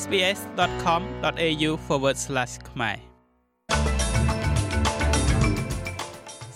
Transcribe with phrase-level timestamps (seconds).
[0.00, 1.70] sbs.com.au/
[2.70, 2.96] ខ្មែរ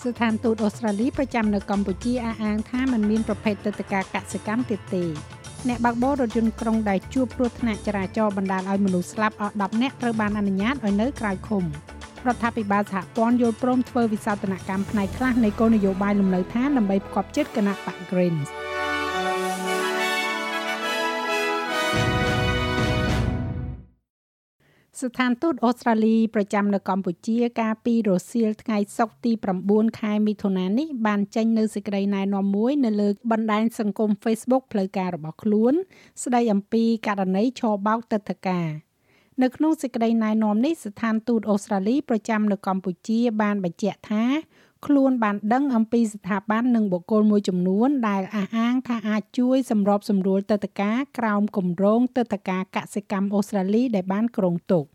[0.03, 5.03] ស្ថានទូតអូស្ត្រាលីប្រចាំនៅកម្ពុជាអះអាងថាมันមានប្រភេទទឹកតការកសិកម្មទៀតទេ
[5.67, 11.63] អ្នកបើកបររថយន្តក្រុងដែលជួបគ្រោះថ្នាក់ចរាចរណ៍បណ្ដាលឲ្យមនុស្សស្លាប់អស់10នាក់ត្រូវបានអនុញ្ញាតឲ្យនៅក្រៅឃុំ
[12.27, 18.49] រដ្ឋាភិបាលសហព័ន្ធយល់ព្រមធ្វើវិសោធនកម្មផ្នែកខ្លះនៃគោលនយោបាយលំនៅឋានដើម្បីផ្គប់ចិត្តគណៈបក Greens
[25.01, 29.31] ស្ថានទូតអូស្ត្រាលីប្រចាំនៅកម្ពុជាកាលពីរសៀលថ្ងៃសុក្រទី
[29.65, 35.73] 9ខែមិថុនានេះបានចេញនូវសេចក្តីណែនាំមួយនៅលើបណ្ដាញសង្គម Facebook ផ្លូវការរបស់ខ្លួន
[36.23, 38.69] ស្ដីអំពីករណីឆបោកទឹកធការ
[39.41, 44.23] នៅក្នុងសេចក្តីណែនាំនេះស្ថានទូតអូស្ត្រាលីប្រចាំនៅកម្ពុជាបានបញ្ជាក់ថា
[44.85, 54.85] ខ្លួនបានដឹងអំពីស្ថាប័ននិងបុគ្គលមួយចំនួន ដែលអះអាងថាអាចជួយសម្របសម្រួលទឹកតការក្រោមគម្រោងទឹកតការកសិកម្មអូស្ត្រាលីដែលបានគ្រោងទុក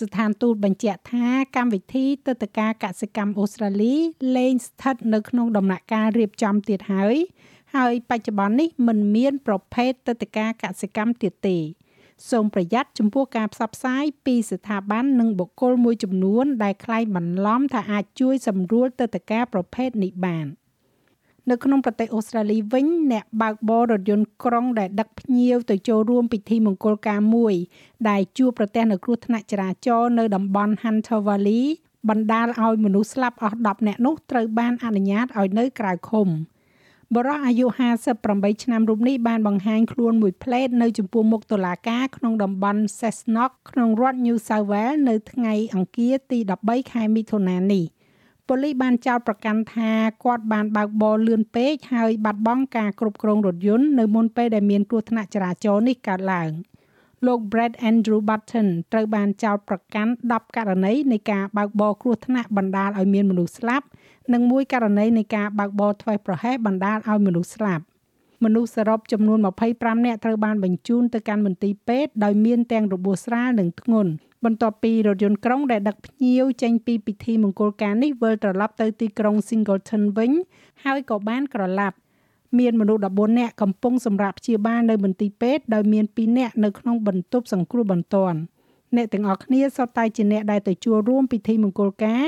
[0.00, 1.26] ស្ថានទូតបញ្ជាក់ថា
[1.56, 3.94] កម្មវិធីទឹកតការកសិកម្មអូស្ត្រាលី
[4.36, 7.16] លែងស្ថិតនៅក្នុងដំណាក់កាលរៀបចំទៀតហើយ
[7.76, 11.58] ហើយបច្ចុប្បន្ននេះមិនមានប្រភេទទឹកតការកសិកម្មទៀតទេ
[12.30, 20.46] សូមប្រយ័ត្នចំពោះការផ្សព្វផ្សាយពីស្ថាប័ននិងបុគ្គលមួយចំនួន ដែលខ្លែងបន្លំថាអាចជួយសម្រួលទឹកតការប្រភេទនេះបាន។
[21.50, 27.54] នៅក្នុងប្រទេសអូស្ត្រាលីវិញអ្នកបើកបររថយន្តក្រុងដែលដឹកភ្ញៀវទៅចូលរួមពិធីមង្គលការមួយ
[28.08, 31.64] ដែលជួបប្រទះនៅគ្រោះថ្នាក់ចរាចរណ៍នៅតំបន់ Hunter Valley
[32.08, 36.28] បណ្ដាលឲ្យមនុស្សស្លាប់អស់10នាក់នោះត្រូវបានអនុញ្ញាតឲ្យនៅក្រៅឃុំ។
[37.12, 37.66] បរិះអាយុ
[38.14, 47.84] 58ឆ្នាំរូបនេះបានបង្ហាញខ្លួនមួយផ្លេតនៅចំពោះមុខតុលាការក្នុងតំបន់ Cessnock ក្នុងរដ្ឋ New South Wales នៅថ្ងៃអង្គារទី13ខែមិថុនានេះ
[48.48, 49.90] ប៉ូលីសបានចោទប្រកាន់ថា
[50.24, 56.50] គាត់បានបើកបរលឿនពេកហើយបាត់បង់ការគ្រប់គ្រងរថយន្តនៅមុនពេលដែលមានគ្រោះថ្នាក់ចរាចរណ៍នេះកើតឡើង
[57.26, 63.86] លោក Brad Andrew Button ត្រូវបានចោទប្រកាន់10ករណីនៃការបើកបរគ្រោះថ្នាក់បណ្ដាលឲ្យមានមនុស្សស្លាប់
[64.32, 67.84] និងមួយករណីនៃការបើកបរធ្វេសប្រហែសបណ្ដាលឲ្យមនុស្សស្លាប់
[68.44, 69.38] មនុស្សសរុបចំនួន
[69.70, 74.10] 25នាក់ត្រូវបានបញ្ជូនទៅកាន់មន្ទីរពេទ្យដោយមានទាំងរបួសស្រាលនិងធ្ងន់
[74.44, 80.32] បន្ទាប់ពីរថយន្តក្រុងដែលដឹកភ្ញៀវចេញពីពិធីមង្គលការនេះវិលត្រឡប់ទៅទីក្រុង Singleton វិញ
[80.84, 81.96] ហើយក៏បានក្រឡាប់
[82.58, 88.38] មានមនុស្ស14នាក់កំពុងសម្រាប់ព្យាបាលនៅមន្ទីរពេទ្យដោយមាន2នាក់នៅក្នុងបន្ទប់សង្គ្រោះបន្ទាន់
[88.96, 92.24] អ្នកទាំងអស់គ្នាសុទ្ធតែជាអ្នកដែលទៅចូលរួមពិធីមង្គលការ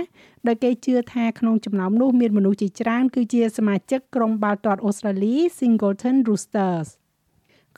[0.47, 6.89] ដោយគេជឿថាក្នុងចំណោមនោះមានមនុស្សជាច្រើនគឺជាសមាជិកក្រុមបាល់ទាត់អូស្ត្រាលី Singleton Roosters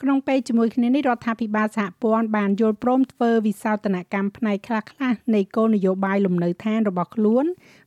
[0.01, 7.45] ក្នុងពេលជាមួយគ្នានេះរដ្ឋាភិបាលសហព័ន្ធបានយល់ព្រមធ្វើវិសោធនកម្មផ្នែកខ្លះៗនៃគោលនយោបាយលំនៅឋានរបស់ខ្លួន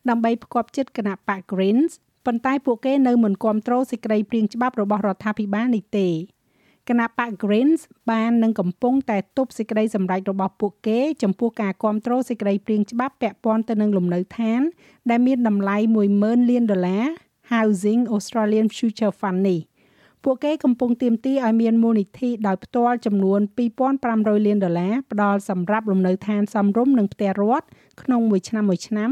[0.08, 1.92] ដើម្បីផ្គប់ចិត្តគណៈបក Greens
[2.26, 6.08] ប៉ុន្តែពួកគេនៅមិនគ្រប់គ្រងសេចក្តីព្រៀងច្បាប់របស់រដ្ឋាភិបាលនេះទេ
[6.88, 14.60] គណៈបក Greens បាននឹងកំពុងតែទប់សេចក្តីសម្រេចរបស់ពួកគេចំពោះការគ្រប់គ្រងសេចក្តីព្រៀងច្បាប់ពាក់ព័ន្ធទៅនឹងលំនៅឋាន
[15.10, 15.76] ដែលមានតម្លៃ
[16.14, 17.04] 10,000លានដុល្លារ
[17.52, 19.60] Housing Australian Future Fund នេះ
[20.24, 23.40] ពួកគេកំពុងទាមទារឲ្យមានមូលនិធិដោយផ្ទាល់ចំនួន
[23.92, 27.66] 2500លានដុល្លារផ្ដល់សម្រាប់លំនៅឋានសមរម្យនិងផ្ទះរដ្ឋ
[28.02, 29.10] ក្នុងមួយឆ្នាំមួយឆ្នាំ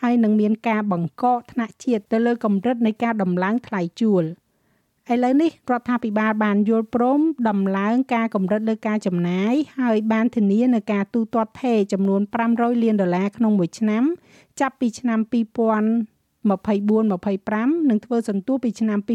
[0.00, 4.24] ហើយនឹងមានការបង្កកថ្នាក់ជាតិទៅលើកម្រិតនៃការដំឡើងថ្លៃជួល។
[5.12, 12.20] ឥឡូវនេះរដ្ឋាភិបាលបានយល់ព្រមដំឡើងការកម្រិតលើការចំណាយហើយបានធានានៅការទូទាត់ថេរចំនួន
[12.52, 14.02] 500លានដុល្លារក្នុងមួយឆ្នាំ
[14.60, 19.08] ចាប់ពីឆ្នាំ2024 25និងធ្វើសន្ទុះពីឆ្នាំ2029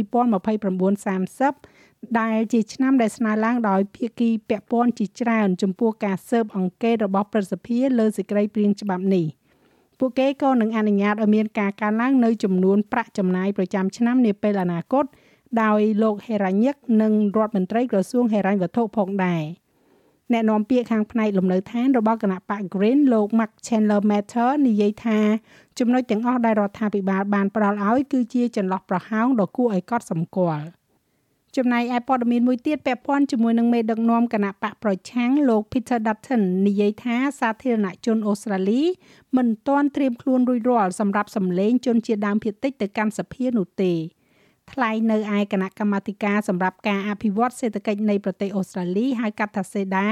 [1.62, 9.26] 30ដែលជាឆ្នាំដែលស្នើឡើងដោយភាគីពាក់ព័ន្ធជាច្រើនចំពោះការស៊ើបអង្កេតរបស់ប្រសិទ្ធិលើសេចក្តីព្រាងច្បាប់នេះ
[10.04, 15.06] ពួកគេក៏នឹងអនុញ្ញាតឲ្យមានការកើនឡើងនៅចំនួនប្រាក់ចំណាយប្រចាំឆ្នាំនាពេលអនាគត
[15.64, 19.44] ដោយលោកហេរ៉ាញិកនិងរដ្ឋមន្ត្រីក្រសួងហិរញ្ញវត្ថុផងដែរ
[20.32, 25.20] អ្នកនាំពាក្យខាងផ្នែកលំនៅឋានរបស់គណៈបក Green លោក Mark Chandler Matter និយាយថា
[25.80, 30.66] ចំណុចទាំងអស់ដែលរដ្ឋាភិបាលបានផ្ដល់ឲ្យគឺជាចន្លោះប្រហោងដ៏គួរឲ្យកត់សម្គាល់
[31.58, 38.82] ចំណែកឯព័ត៌មានមួយទៀតពាក់ព័ន្ធជាមួយនឹងមេដឹកនាំគណៈបកប្រឆាំងលោក Peter Dutton និយាយថាសាធារណជនអូស្ត្រាលី
[39.38, 43.94] មិនទាន់ត្រៀមខ្លួនរួចរាល់សម្រាប់សម្លេងជនជាដើមភាគតិចទៅកាន់សភានោះទេ។
[44.72, 50.08] ថ្លែងនៅឯគណៈកម្មាធិការសម្រាប់ការអភិវឌ្ឍសេដ្ឋកិច្ចនៃប្រទេសអូស្ត្រាលីហៅកាត់ថាសេដា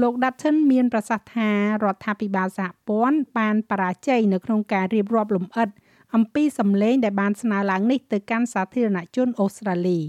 [0.00, 1.50] លោក Dutton មានប្រសាសន៍ថា
[1.84, 5.68] រដ្ឋាភិបាលសហព័ន្ធបានបរាជ័យនៅក្នុងការរៀបរាប់លម្អិត
[6.14, 10.00] អំពីសម្លេងដែលបានស្នើឡើងនេះទៅកាន់សាធារណជនអូស្ត្រាលី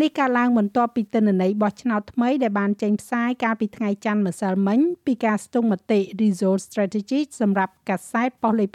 [0.00, 8.68] នេះកើតឡើងបន្ទាប់ពីទិន្នន័យបោះឆ្នោតថ្មីដែលបានចេញផ្សាយកាលពីថ្ងៃច័ន្ទម្សិលមិញពីការស្ទង់មតិ Result Strategy សម្រាប់កាសែតប៉ុស្តិ៍លេខ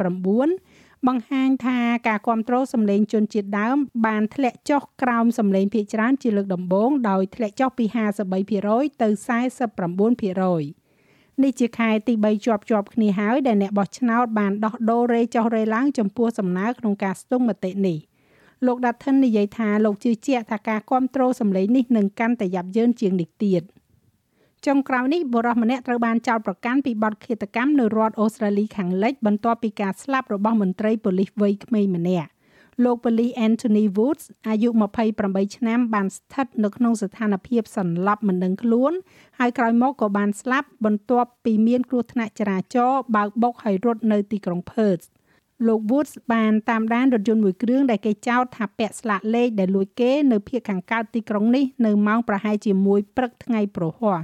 [0.50, 7.86] 9បង្ហាញថាការគ្រប់គ្រងសម្លេងជនជាតិដើម បានធ្លាក់ចុះក្រោមសម្លេងភាគច្រើនជាលើកដំបូងដោយធ្លាក់ចុះពី
[8.44, 9.08] 53%ទៅ
[10.46, 17.98] 49%នេះជាខែទី3ជាប់ជាប់គ្នាហើយដែលអ្នកបោះឆ្នោតបានដោះដូររេចុះរេឡើងចំពោះសំណើក្នុងការស្ទង់មតិនេះ
[18.68, 23.64] លោក Dutton និយាយថាលោកជឿជាក់ថាការគ្រប់គ្រងសម្លេងនេះនឹងកាន់តែយ៉ាប់យ៉ឺនជាងនេះទៀត។
[24.68, 32.30] ចុងក្រោយនេះបុរសម្នាក់ត្រូវបានចោទប្រកាន់ពីបទឃាតកម្មនៅរដ្ឋអូស្ត្រាលីខាងលិចបន្ទាប់ពីការស្លាប់របស់មន្ត្រីប៉ូលីសវ័យក្មេងម្នាក់
[32.84, 34.70] លោកប៉ូលីស Anthony Woods អាយុ
[35.14, 38.94] 28ឆ្នាំបានស្ថិតនៅក្នុងស្ថានភាពសន្លប់មិនដឹងខ្លួន
[39.40, 45.06] ហើយក្រោយមកក៏បានស្លាប់បន្ទាប់ពីមានគ្រោះថ្នាក់ចរាចរណ៍បើកបុកហើយរត់នៅទីក្រុង Perth
[45.68, 54.20] លោក Woods បានតាមដានរថយន្តមួយគ្រឿងដែលគេចោទថាពាក់ស្លាកលេខដែលលួចគេនៅភូមិខាងកើតទីក្រុងនេះនៅម៉ោងប្រហែលជា1ព្រឹកថ្ងៃប្រហ័ស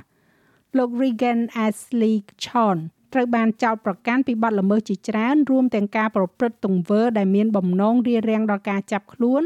[0.77, 2.77] លោក Regan Ashley Chon
[3.13, 9.43] ត្រូវបានចោទប្រកាន់ពីបទល្មើសជាច្រើនរួមទាំងការប្រព្រឹត្តទង្វើដែលមានបំណងរារាំងដល់ការចាប់ខ្លួន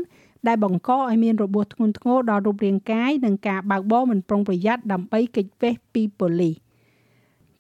[0.48, 6.56] ដែលបង្កឲ្យមានរបួសធ្ងន់ធ្ងរដល់រូបរាងកាយនិងការបើកបរមិនប្រុងប្រយ័ត្នដើម្បីគេចវេះពីប៉ូលីស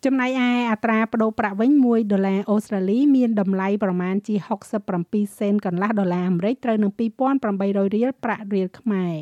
[0.05, 4.35] ចំណែកឯអត្រាប្តូរប្រាក់វិញ1ដុល្លារអូស្ត្រាលីមានតម្លៃប្រមាណជា
[4.87, 6.91] 67សេនកន្លះដុល្លារអាមេរិកត្រូវនឹង
[7.39, 9.15] 2800រៀលប្រាក់រៀលខ្មែរ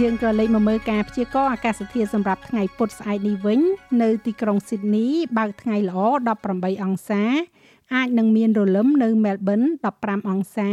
[0.00, 3.60] យើងក៏លេខមកមើលការព្យាករណ៍អាកាសធាតុសម្រាប់ថ្ងៃពុធស្អែកនេះវិញ
[4.02, 5.06] នៅទីក្រុងស៊ីដនី
[5.38, 5.98] បើកថ្ងៃល្អ
[6.42, 7.22] 18អង្សា
[7.94, 9.60] អាចនឹងមានរលឹមនៅមែលប៊ន
[9.94, 10.70] 15អង្សា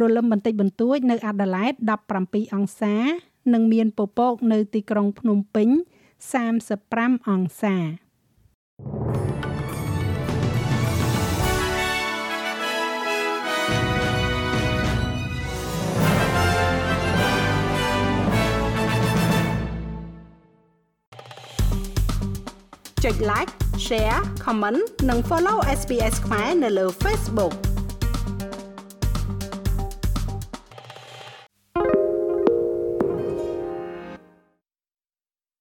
[0.00, 1.72] រលឹមបន្តិចបន្តួចនៅអាដាលេដ
[2.18, 2.96] 17អង្សា
[3.52, 5.68] និងមានពពកនៅទីក្រុងភ្នំពេញ
[6.48, 7.76] 35អង្សា
[23.04, 23.52] ចុច like
[23.86, 27.69] share comment និង follow SPS ខ្មែរនៅលើ Facebook